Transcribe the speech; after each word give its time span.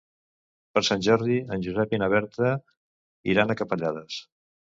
Per 0.77 0.81
Sant 0.87 1.03
Jordi 1.07 1.35
en 1.57 1.65
Josep 1.65 1.93
i 1.97 1.99
na 2.05 2.09
Berta 2.15 2.49
iran 3.35 3.53
a 3.53 3.59
Capellades. 3.61 4.19